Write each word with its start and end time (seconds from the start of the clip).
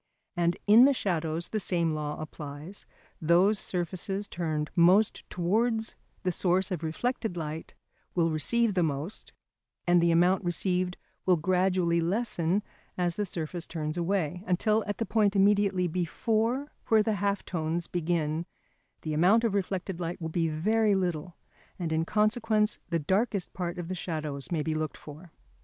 And 0.35 0.57
in 0.65 0.85
the 0.85 0.93
shadows 0.95 1.49
the 1.49 1.59
same 1.59 1.93
law 1.93 2.19
applies: 2.19 2.87
those 3.21 3.59
surfaces 3.59 4.27
turned 4.27 4.71
most 4.75 5.29
towards 5.29 5.93
the 6.23 6.31
source 6.31 6.71
of 6.71 6.81
reflected 6.81 7.37
light 7.37 7.75
will 8.15 8.31
receive 8.31 8.73
the 8.73 8.81
most, 8.81 9.31
and 9.85 10.01
the 10.01 10.09
amount 10.09 10.43
received 10.43 10.97
will 11.27 11.37
gradually 11.37 12.01
lessen 12.01 12.63
as 12.97 13.15
the 13.15 13.27
surface 13.27 13.67
turns 13.67 13.95
away, 13.95 14.43
until 14.47 14.83
at 14.87 14.97
the 14.97 15.05
point 15.05 15.35
immediately 15.35 15.87
before 15.87 16.71
where 16.87 17.03
the 17.03 17.17
half 17.21 17.45
tones 17.45 17.85
begin 17.85 18.47
the 19.03 19.13
amount 19.13 19.43
of 19.43 19.53
reflected 19.53 19.99
light 19.99 20.19
will 20.19 20.29
be 20.29 20.47
very 20.47 20.95
little, 20.95 21.35
and 21.77 21.93
in 21.93 22.05
consequence 22.05 22.79
the 22.89 22.97
darkest 22.97 23.53
part 23.53 23.77
of 23.77 23.87
the 23.87 23.93
shadows 23.93 24.51
may 24.51 24.63
be 24.63 24.73
looked 24.73 24.97
for. 24.97 25.31